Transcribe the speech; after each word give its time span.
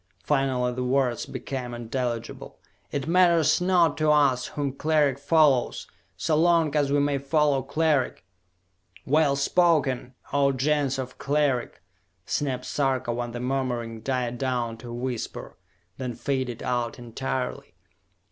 Finally 0.23 0.73
the 0.73 0.83
words 0.83 1.27
became 1.27 1.75
intelligible. 1.75 2.57
"It 2.91 3.05
matters 3.07 3.61
not 3.61 3.97
to 3.99 4.09
us 4.09 4.47
whom 4.47 4.73
Cleric 4.73 5.19
follows, 5.19 5.85
so 6.17 6.35
long 6.35 6.75
as 6.75 6.91
we 6.91 6.99
may 6.99 7.19
follow 7.19 7.61
Cleric!" 7.61 8.25
"Well 9.05 9.35
spoken, 9.35 10.15
O 10.33 10.53
Gens 10.53 10.97
of 10.97 11.19
Cleric!" 11.19 11.83
snapped 12.25 12.65
Sarka 12.65 13.13
when 13.13 13.31
the 13.31 13.39
murmuring 13.39 14.01
died 14.01 14.39
down 14.39 14.75
to 14.77 14.87
a 14.89 14.93
whisper, 14.95 15.55
then 15.97 16.15
faded 16.15 16.63
out 16.63 16.97
entirely. 16.97 17.75